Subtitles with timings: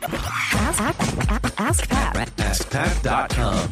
[0.00, 2.14] Ask, ask, ask Pat.
[2.36, 3.68] AskPat.com.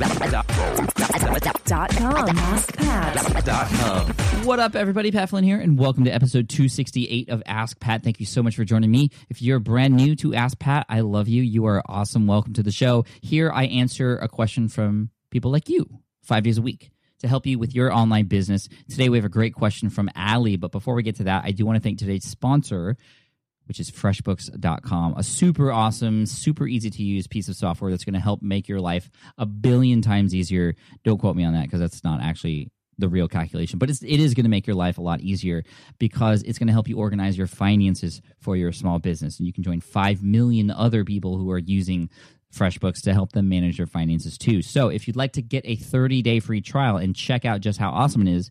[1.65, 2.26] Dot com.
[2.36, 4.44] AskPat.
[4.44, 5.12] What up, everybody?
[5.12, 8.02] Pat Flynn here, and welcome to episode 268 of Ask Pat.
[8.02, 9.11] Thank you so much for joining me.
[9.30, 11.43] If you're brand new to Ask Pat, I love you.
[11.44, 12.27] You are awesome.
[12.27, 13.04] Welcome to the show.
[13.20, 15.86] Here, I answer a question from people like you
[16.22, 16.90] five days a week
[17.20, 18.68] to help you with your online business.
[18.90, 20.56] Today, we have a great question from Ali.
[20.56, 22.96] But before we get to that, I do want to thank today's sponsor,
[23.66, 28.14] which is freshbooks.com, a super awesome, super easy to use piece of software that's going
[28.14, 30.74] to help make your life a billion times easier.
[31.04, 34.21] Don't quote me on that because that's not actually the real calculation, but it's, it
[34.21, 35.62] is going to make your life a lot easier
[35.98, 39.38] because it's going to help you organize your finances for your small business.
[39.38, 42.09] And you can join 5 million other people who are using
[42.55, 44.62] FreshBooks to help them manage their finances too.
[44.62, 47.79] So if you'd like to get a 30 day free trial and check out just
[47.79, 48.51] how awesome it is,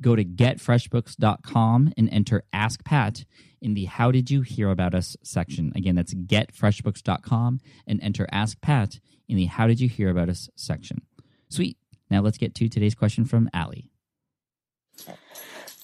[0.00, 3.24] go to getfreshbooks.com and enter Ask Pat
[3.60, 5.72] in the How Did You Hear About Us section.
[5.74, 10.48] Again, that's getfreshbooks.com and enter Ask Pat in the How Did You Hear About Us
[10.56, 11.02] section.
[11.48, 11.78] Sweet.
[12.10, 13.90] Now let's get to today's question from Allie.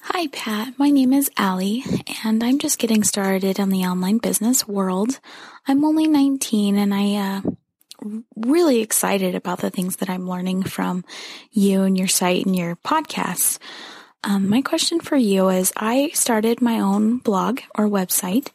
[0.02, 0.78] Hi, Pat.
[0.78, 1.84] My name is Allie,
[2.24, 5.20] and I'm just getting started in the online business world.
[5.67, 7.41] I'm only 19, and I uh,
[8.36, 11.05] really excited about the things that I'm learning from
[11.50, 13.58] you and your site and your podcasts.
[14.22, 18.48] Um, my question for you is I started my own blog or website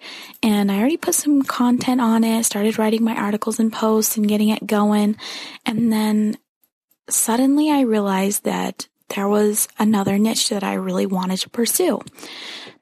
[0.43, 4.27] and I already put some content on it, started writing my articles and posts and
[4.27, 5.17] getting it going.
[5.65, 6.37] And then
[7.09, 11.99] suddenly I realized that there was another niche that I really wanted to pursue.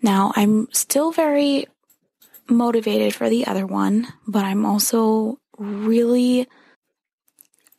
[0.02, 1.68] Now I'm still very
[2.50, 6.50] motivated for the other one, but I'm also really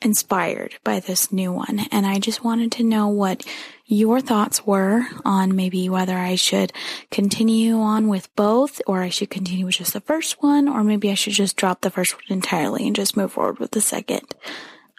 [0.05, 1.81] inspired by this new one.
[1.91, 3.45] And I just wanted to know what
[3.87, 6.73] your thoughts were on maybe whether I should
[7.11, 11.11] continue on with both or I should continue with just the first one or maybe
[11.11, 14.35] I should just drop the first one entirely and just move forward with the second.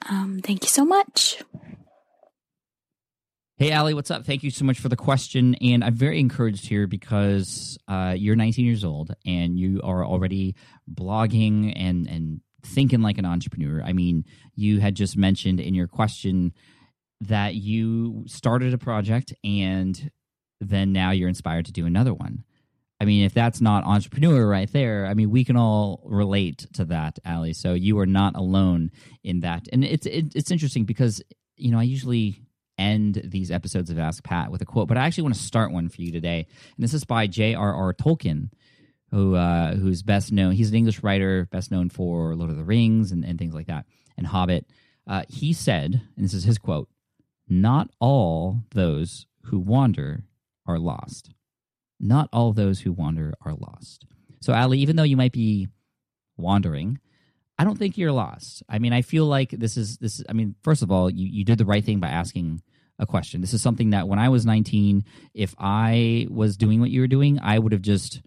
[0.07, 1.41] Um, thank you so much.
[3.57, 4.25] Hey, Allie, what's up?
[4.25, 5.55] Thank you so much for the question.
[5.61, 10.55] And I'm very encouraged here because uh, you're 19 years old and you are already
[10.93, 13.81] blogging and, and thinking like an entrepreneur.
[13.83, 16.53] I mean, you had just mentioned in your question
[17.21, 20.11] that you started a project and
[20.59, 22.43] then now you're inspired to do another one.
[22.99, 26.85] I mean, if that's not entrepreneur right there, I mean, we can all relate to
[26.85, 27.53] that, Ali.
[27.53, 28.91] So you are not alone
[29.23, 29.67] in that.
[29.71, 31.21] And it's it, it's interesting because
[31.57, 32.41] you know I usually
[32.77, 35.71] end these episodes of Ask Pat with a quote, but I actually want to start
[35.71, 36.47] one for you today.
[36.75, 37.93] And this is by J.R.R.
[37.93, 38.49] Tolkien,
[39.11, 40.53] who uh, who's best known.
[40.53, 43.67] He's an English writer, best known for Lord of the Rings and, and things like
[43.67, 43.85] that,
[44.17, 44.65] and Hobbit.
[45.07, 46.89] Uh, he said, and this is his quote:
[47.47, 50.23] "Not all those who wander
[50.65, 51.31] are lost.
[51.99, 54.05] Not all those who wander are lost."
[54.41, 55.69] So, Ali, even though you might be
[56.37, 56.99] wandering,
[57.57, 58.63] I don't think you're lost.
[58.67, 60.23] I mean, I feel like this is this.
[60.27, 62.61] I mean, first of all, you you did the right thing by asking
[62.99, 63.41] a question.
[63.41, 67.07] This is something that when I was 19, if I was doing what you were
[67.07, 68.21] doing, I would have just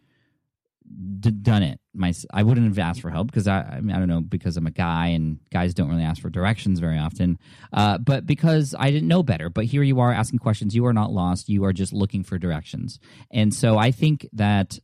[1.21, 1.81] d- done it.
[1.95, 4.57] My I wouldn't have asked for help because I I, mean, I don't know because
[4.57, 7.39] I'm a guy and guys don't really ask for directions very often.
[7.73, 9.51] Uh, but because I didn't know better.
[9.51, 10.75] But here you are asking questions.
[10.75, 11.49] You are not lost.
[11.49, 12.99] You are just looking for directions.
[13.31, 14.79] And so I think that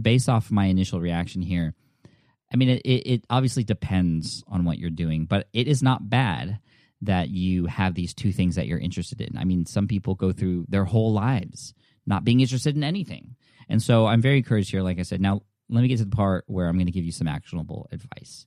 [0.00, 1.74] based off my initial reaction here
[2.52, 6.60] I mean, it, it obviously depends on what you're doing, but it is not bad
[7.02, 9.36] that you have these two things that you're interested in.
[9.36, 11.74] I mean, some people go through their whole lives
[12.08, 13.36] not being interested in anything.
[13.68, 15.20] And so I'm very encouraged here, like I said.
[15.20, 17.86] Now, let me get to the part where I'm going to give you some actionable
[17.92, 18.46] advice.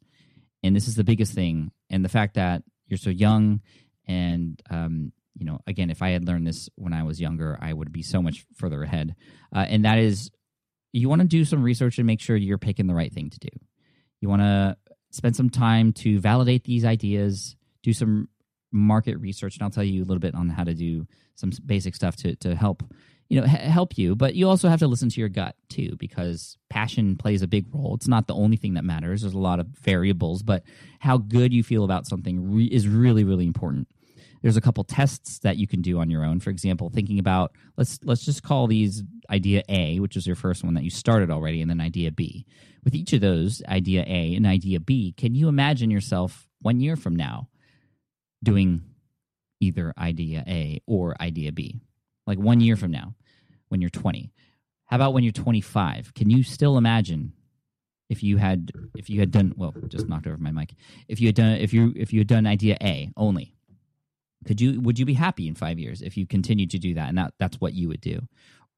[0.64, 1.72] And this is the biggest thing.
[1.90, 3.62] And the fact that you're so young,
[4.08, 7.72] and, um, you know, again, if I had learned this when I was younger, I
[7.72, 9.16] would be so much further ahead.
[9.56, 10.32] Uh, and that is
[10.92, 13.40] you want to do some research and make sure you're picking the right thing to
[13.40, 13.50] do.
[14.20, 14.76] You want to
[15.12, 18.28] spend some time to validate these ideas, do some
[18.72, 21.06] market research, and I'll tell you a little bit on how to do
[21.36, 22.84] some basic stuff to to help
[23.32, 24.14] you know h- help you.
[24.14, 27.66] But you also have to listen to your gut too, because passion plays a big
[27.74, 27.96] role.
[27.96, 29.22] It's not the only thing that matters.
[29.22, 30.64] There's a lot of variables, but
[31.00, 33.88] how good you feel about something re- is really really important.
[34.42, 36.42] There's a couple tests that you can do on your own.
[36.42, 40.66] For example, thinking about let's let's just call these idea A, which is your first
[40.66, 42.46] one that you started already, and then idea B.
[42.84, 46.98] With each of those, idea A and idea B, can you imagine yourself one year
[46.98, 47.48] from now
[48.44, 48.82] doing
[49.62, 51.80] either idea A or idea B?
[52.28, 53.16] Like one year from now,
[53.72, 54.32] when you're 20.
[54.86, 56.14] How about when you're 25?
[56.14, 57.34] Can you still imagine
[58.12, 60.74] if you had if you had done well, just knocked over my mic.
[61.08, 63.56] If you had done if you if you had done idea A only,
[64.46, 67.08] could you would you be happy in five years if you continued to do that
[67.08, 68.20] and that that's what you would do?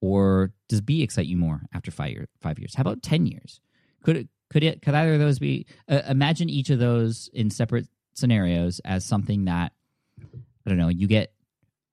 [0.02, 2.76] Or does B excite you more after five year, five years?
[2.76, 3.60] How about ten years?
[4.04, 4.84] Could it Could it?
[4.84, 5.66] Could either of those be?
[5.90, 9.72] Uh, imagine each of those in separate scenarios as something that
[10.22, 10.90] I don't know.
[10.90, 11.34] You get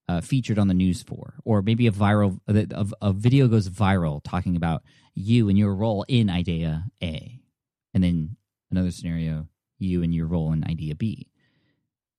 [0.07, 4.21] uh, featured on the news for, or maybe a viral a, a video goes viral
[4.23, 4.83] talking about
[5.15, 7.39] you and your role in idea A,
[7.93, 8.35] and then
[8.71, 9.47] another scenario,
[9.79, 11.27] you and your role in idea B.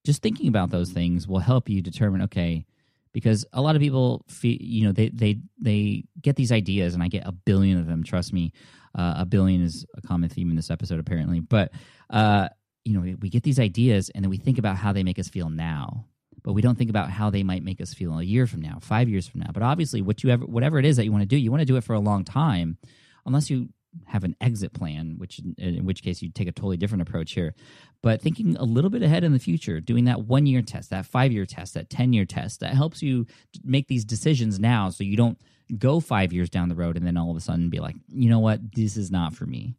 [0.04, 2.66] Just thinking about those things will help you determine okay,
[3.12, 7.02] because a lot of people, feel, you know, they they they get these ideas, and
[7.02, 8.02] I get a billion of them.
[8.04, 8.52] Trust me,
[8.94, 11.72] uh, a billion is a common theme in this episode apparently, but.
[12.10, 12.48] Uh,
[12.84, 15.28] you know, we get these ideas and then we think about how they make us
[15.28, 16.04] feel now
[16.42, 18.78] but we don't think about how they might make us feel a year from now,
[18.80, 19.50] five years from now.
[19.52, 21.60] But obviously, what you ever, whatever it is that you want to do, you want
[21.60, 22.78] to do it for a long time,
[23.26, 23.68] unless you
[24.06, 27.54] have an exit plan, which in which case you take a totally different approach here.
[28.02, 31.06] But thinking a little bit ahead in the future, doing that one year test, that
[31.06, 33.26] five year test, that ten year test, that helps you
[33.62, 35.38] make these decisions now, so you don't
[35.78, 38.28] go five years down the road and then all of a sudden be like, you
[38.28, 39.74] know what, this is not for me.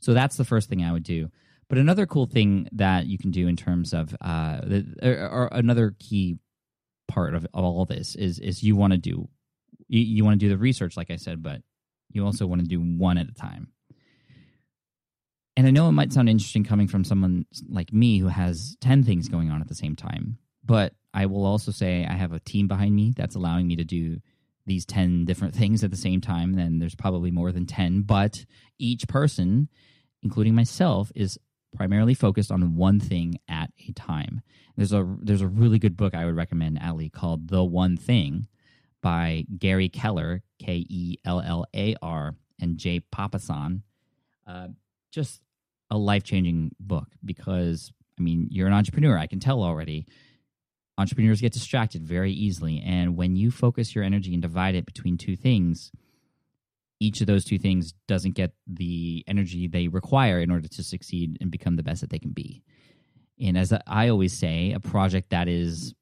[0.00, 1.30] So that's the first thing I would do.
[1.72, 5.48] But another cool thing that you can do in terms of uh, the, or, or
[5.52, 6.36] another key
[7.08, 9.30] part of, of all this is is you want to do
[9.88, 11.62] you, you want to do the research, like I said, but
[12.10, 13.68] you also want to do one at a time.
[15.56, 19.02] And I know it might sound interesting coming from someone like me who has 10
[19.04, 22.40] things going on at the same time, but I will also say I have a
[22.40, 24.18] team behind me that's allowing me to do
[24.66, 26.52] these 10 different things at the same time.
[26.52, 28.44] Then there's probably more than 10, but
[28.78, 29.70] each person,
[30.22, 31.38] including myself, is
[31.74, 34.42] primarily focused on one thing at a time.
[34.76, 38.46] There's a there's a really good book I would recommend, Ali, called The One Thing
[39.02, 43.82] by Gary Keller, K E L L A R, and Jay Papasan.
[44.46, 44.68] Uh,
[45.10, 45.42] just
[45.90, 49.18] a life changing book because I mean you're an entrepreneur.
[49.18, 50.06] I can tell already.
[50.98, 55.16] Entrepreneurs get distracted very easily, and when you focus your energy and divide it between
[55.16, 55.90] two things,
[57.02, 61.36] each of those two things doesn't get the energy they require in order to succeed
[61.40, 62.62] and become the best that they can be.
[63.40, 65.94] And as I always say, a project that is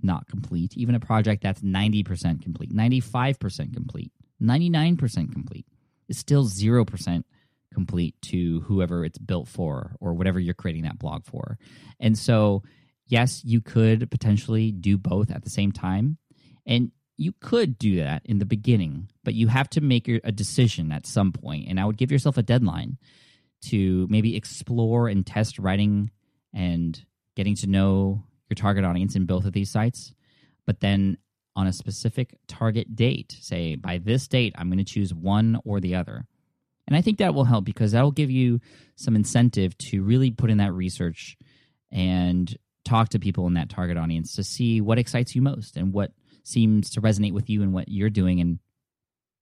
[0.00, 5.66] not complete, even a project that's 90% complete, 95% complete, 99% complete,
[6.08, 7.24] is still 0%
[7.72, 11.58] complete to whoever it's built for or whatever you're creating that blog for.
[11.98, 12.62] And so,
[13.06, 16.18] yes, you could potentially do both at the same time.
[16.64, 20.90] And you could do that in the beginning, but you have to make a decision
[20.92, 21.66] at some point.
[21.68, 22.98] And I would give yourself a deadline
[23.66, 26.10] to maybe explore and test writing
[26.52, 27.00] and
[27.36, 30.12] getting to know your target audience in both of these sites.
[30.66, 31.18] But then
[31.56, 35.80] on a specific target date, say by this date, I'm going to choose one or
[35.80, 36.26] the other.
[36.86, 38.60] And I think that will help because that will give you
[38.96, 41.36] some incentive to really put in that research
[41.90, 45.92] and talk to people in that target audience to see what excites you most and
[45.92, 46.12] what
[46.44, 48.60] seems to resonate with you and what you're doing and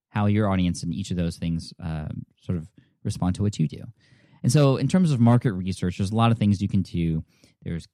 [0.09, 2.09] how your audience and each of those things uh,
[2.41, 2.69] sort of
[3.05, 3.83] respond to what you do.
[4.43, 7.25] And so, in terms of market research, there's a lot of things you can do.
[7.63, 7.87] There's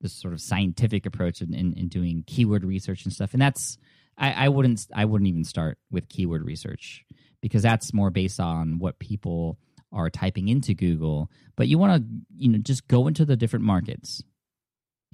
[0.00, 3.78] this sort of scientific approach in, in, in doing keyword research and stuff, and that's
[4.16, 7.04] I, I wouldn't I wouldn't even start with keyword research
[7.40, 9.58] because that's more based on what people
[9.92, 11.30] are typing into Google.
[11.56, 14.22] But you want to you know just go into the different markets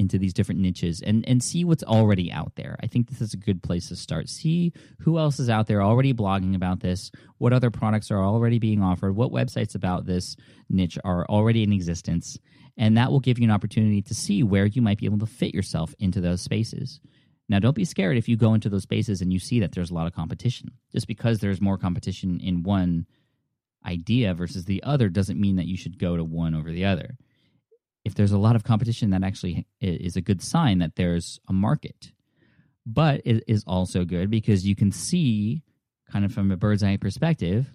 [0.01, 2.77] into these different niches and and see what's already out there.
[2.83, 4.31] I think this is a good place to start.
[4.31, 8.59] See who else is out there already blogging about this, what other products are already
[8.59, 10.37] being offered, what websites about this
[10.71, 12.39] niche are already in existence,
[12.79, 15.27] and that will give you an opportunity to see where you might be able to
[15.27, 16.99] fit yourself into those spaces.
[17.51, 19.91] Now, don't be scared if you go into those spaces and you see that there's
[19.91, 20.71] a lot of competition.
[20.93, 23.07] Just because there's more competition in one
[23.85, 27.17] idea versus the other doesn't mean that you should go to one over the other
[28.05, 31.53] if there's a lot of competition, that actually is a good sign that there's a
[31.53, 32.13] market.
[32.87, 35.63] But it is also good because you can see,
[36.11, 37.75] kind of from a bird's eye perspective,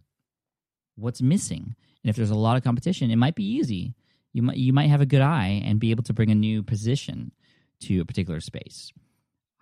[0.96, 1.76] what's missing.
[2.04, 3.94] And if there's a lot of competition, it might be easy.
[4.34, 6.64] You might you might have a good eye and be able to bring a new
[6.64, 7.32] position
[7.82, 8.92] to a particular space.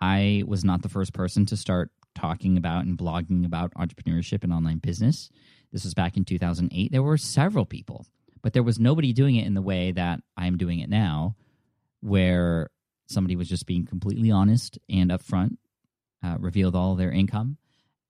[0.00, 4.52] I was not the first person to start talking about and blogging about entrepreneurship and
[4.52, 5.30] online business.
[5.72, 6.90] This was back in 2008.
[6.90, 8.06] There were several people
[8.44, 11.34] but there was nobody doing it in the way that I'm doing it now,
[12.02, 12.68] where
[13.06, 15.56] somebody was just being completely honest and upfront,
[16.22, 17.56] uh, revealed all their income,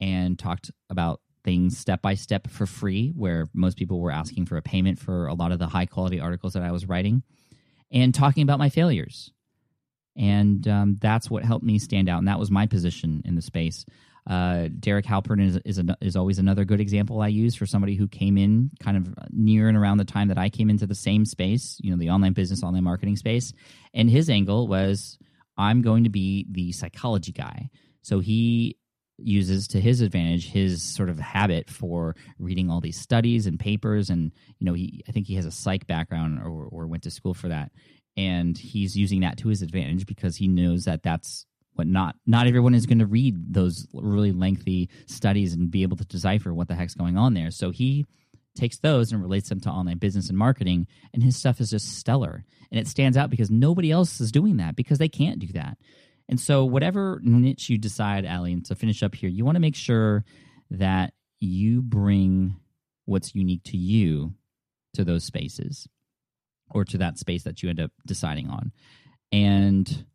[0.00, 4.57] and talked about things step by step for free, where most people were asking for
[4.57, 7.23] a payment for a lot of the high quality articles that I was writing,
[7.93, 9.31] and talking about my failures.
[10.17, 12.19] And um, that's what helped me stand out.
[12.19, 13.87] And that was my position in the space.
[14.28, 17.95] Uh, Derek Halpern is is, a, is always another good example I use for somebody
[17.95, 20.95] who came in kind of near and around the time that I came into the
[20.95, 23.52] same space, you know, the online business, online marketing space.
[23.93, 25.19] And his angle was,
[25.59, 27.69] I'm going to be the psychology guy.
[28.02, 28.78] So he
[29.19, 34.11] uses to his advantage his sort of habit for reading all these studies and papers
[34.11, 37.11] and you know he i think he has a psych background or, or went to
[37.11, 37.71] school for that
[38.16, 42.47] and he's using that to his advantage because he knows that that's what not not
[42.47, 46.69] everyone is going to read those really lengthy studies and be able to decipher what
[46.69, 47.50] the heck's going on there.
[47.50, 48.07] So he
[48.57, 51.99] takes those and relates them to online business and marketing and his stuff is just
[51.99, 52.45] stellar.
[52.71, 55.76] And it stands out because nobody else is doing that because they can't do that.
[56.28, 59.61] And so, whatever niche you decide, Allie, and to finish up here, you want to
[59.61, 60.25] make sure
[60.71, 62.57] that you bring
[63.04, 64.35] what's unique to you
[64.95, 65.87] to those spaces
[66.71, 68.73] or to that space that you end up deciding on.
[69.33, 70.07] And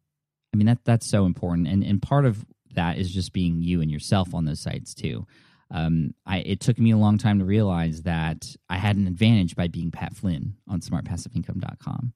[0.54, 1.68] I mean, that that's so important.
[1.68, 5.26] And, and part of that is just being you and yourself on those sites too.
[5.72, 9.56] Um, I, it took me a long time to realize that I had an advantage
[9.56, 12.14] by being Pat Flynn on smartpassiveincome.com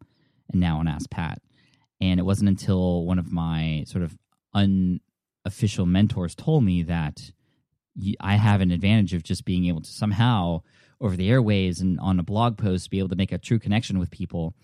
[0.52, 1.40] and now on Ask Pat.
[2.02, 4.18] And it wasn't until one of my sort of
[4.56, 7.32] unofficial mentors told me that
[8.20, 10.64] I have an advantage of just being able to somehow
[11.00, 14.00] over the airways and on a blog post be able to make a true connection
[14.00, 14.56] with people,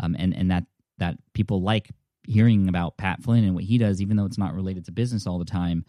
[0.00, 0.64] um, and and that
[0.98, 1.90] that people like
[2.26, 5.26] hearing about Pat Flynn and what he does, even though it's not related to business
[5.26, 5.84] all the time.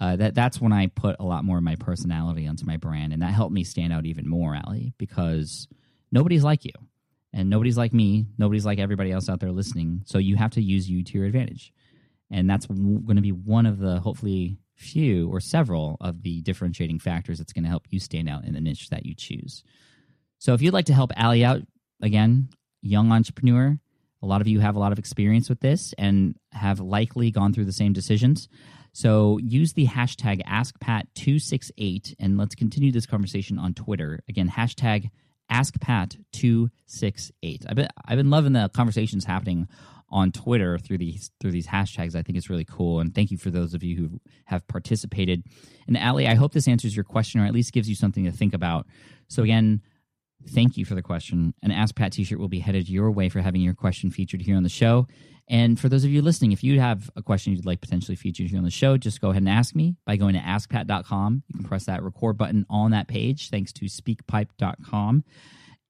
[0.00, 3.12] Uh, that that's when I put a lot more of my personality onto my brand,
[3.12, 5.68] and that helped me stand out even more, Allie, because
[6.10, 6.72] nobody's like you.
[7.32, 8.26] And nobody's like me.
[8.38, 10.02] Nobody's like everybody else out there listening.
[10.04, 11.72] So you have to use you to your advantage.
[12.30, 16.40] And that's w- going to be one of the hopefully few or several of the
[16.40, 19.62] differentiating factors that's going to help you stand out in the niche that you choose.
[20.38, 21.60] So if you'd like to help Allie out
[22.02, 22.48] again
[22.82, 23.78] young entrepreneur
[24.22, 27.52] a lot of you have a lot of experience with this and have likely gone
[27.52, 28.48] through the same decisions
[28.92, 34.20] so use the hashtag AskPat268 and let's continue this conversation on Twitter.
[34.28, 35.10] Again, hashtag
[35.50, 37.64] AskPat268.
[37.68, 39.66] I've been I've been loving the conversations happening
[40.12, 42.16] on Twitter through these through these hashtags.
[42.16, 45.44] I think it's really cool, and thank you for those of you who have participated.
[45.86, 48.32] And Ali, I hope this answers your question, or at least gives you something to
[48.32, 48.88] think about.
[49.28, 49.82] So again,
[50.48, 51.54] thank you for the question.
[51.62, 54.56] An Ask Pat T-shirt will be headed your way for having your question featured here
[54.56, 55.06] on the show.
[55.48, 58.48] And for those of you listening, if you have a question you'd like potentially featured
[58.48, 61.42] here on the show, just go ahead and ask me by going to askpat.com.
[61.48, 65.24] You can press that record button on that page, thanks to speakpipe.com.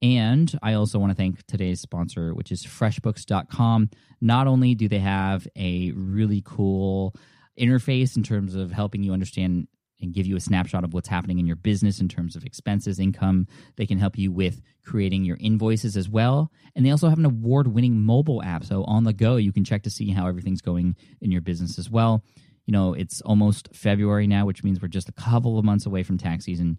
[0.02, 3.90] And I also want to thank today's sponsor, which is freshbooks.com.
[4.22, 7.14] Not only do they have a really cool
[7.58, 9.68] interface in terms of helping you understand
[10.00, 12.98] and give you a snapshot of what's happening in your business in terms of expenses,
[12.98, 13.46] income.
[13.76, 16.50] They can help you with creating your invoices as well.
[16.74, 18.64] And they also have an award winning mobile app.
[18.64, 21.78] So on the go, you can check to see how everything's going in your business
[21.78, 22.24] as well.
[22.66, 26.02] You know, it's almost February now, which means we're just a couple of months away
[26.02, 26.78] from tax season.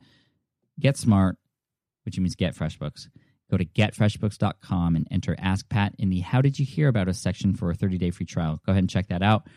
[0.80, 1.38] Get smart,
[2.06, 3.08] which means get FreshBooks.
[3.50, 7.20] Go to getfreshbooks.com and enter Ask Pat in the How Did You Hear About Us
[7.20, 8.62] section for a 30 day free trial.
[8.66, 9.48] Go ahead and check that out.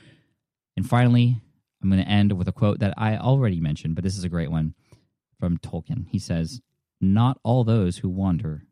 [0.76, 1.40] And finally,
[1.84, 4.30] I'm going to end with a quote that I already mentioned, but this is a
[4.30, 4.72] great one
[5.38, 6.06] from Tolkien.
[6.08, 6.62] He says,
[6.98, 8.62] Not all those who wander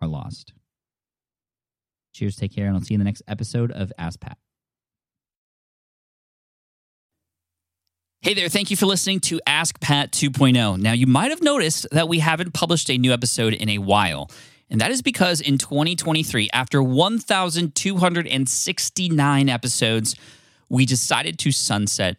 [0.00, 0.52] are lost.
[2.14, 4.38] Cheers, take care, and I'll see you in the next episode of Ask Pat.
[8.20, 10.78] Hey there, thank you for listening to Ask Pat 2.0.
[10.78, 14.30] Now, you might have noticed that we haven't published a new episode in a while.
[14.70, 20.14] And that is because in 2023, after 1,269 episodes,
[20.68, 22.18] we decided to sunset